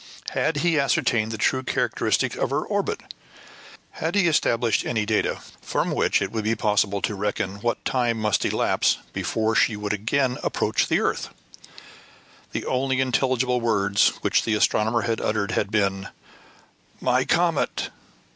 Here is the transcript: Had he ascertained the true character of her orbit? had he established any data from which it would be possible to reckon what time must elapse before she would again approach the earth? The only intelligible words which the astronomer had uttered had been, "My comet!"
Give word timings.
Had 0.31 0.57
he 0.65 0.79
ascertained 0.79 1.31
the 1.31 1.37
true 1.37 1.61
character 1.61 2.07
of 2.07 2.49
her 2.49 2.63
orbit? 2.65 3.13
had 3.91 4.15
he 4.15 4.27
established 4.27 4.83
any 4.83 5.05
data 5.05 5.41
from 5.61 5.91
which 5.91 6.23
it 6.23 6.31
would 6.31 6.43
be 6.43 6.55
possible 6.55 7.03
to 7.03 7.13
reckon 7.13 7.57
what 7.57 7.85
time 7.85 8.17
must 8.19 8.43
elapse 8.43 8.97
before 9.13 9.53
she 9.53 9.75
would 9.75 9.93
again 9.93 10.39
approach 10.41 10.87
the 10.87 10.99
earth? 10.99 11.29
The 12.51 12.65
only 12.65 12.99
intelligible 12.99 13.61
words 13.61 14.07
which 14.21 14.41
the 14.41 14.55
astronomer 14.55 15.01
had 15.01 15.21
uttered 15.21 15.51
had 15.51 15.69
been, 15.69 16.07
"My 16.99 17.23
comet!" 17.23 17.91